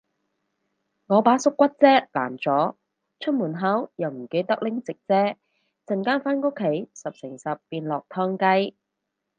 [1.05, 2.75] 我把縮骨遮爛咗，
[3.19, 5.13] 出門口又唔記得拎直遮，
[5.85, 8.75] 陣間返屋企十成十變落湯雞